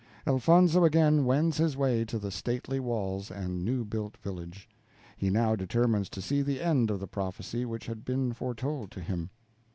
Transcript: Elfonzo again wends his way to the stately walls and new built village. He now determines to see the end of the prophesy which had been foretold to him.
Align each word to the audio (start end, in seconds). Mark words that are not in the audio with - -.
Elfonzo 0.25 0.83
again 0.83 1.25
wends 1.25 1.57
his 1.57 1.77
way 1.77 2.03
to 2.03 2.17
the 2.17 2.31
stately 2.31 2.79
walls 2.79 3.29
and 3.29 3.63
new 3.63 3.85
built 3.85 4.17
village. 4.17 4.67
He 5.15 5.29
now 5.29 5.55
determines 5.55 6.09
to 6.09 6.23
see 6.23 6.41
the 6.41 6.59
end 6.59 6.89
of 6.89 6.99
the 6.99 7.05
prophesy 7.07 7.65
which 7.65 7.85
had 7.85 8.03
been 8.03 8.33
foretold 8.33 8.89
to 8.93 8.99
him. 8.99 9.29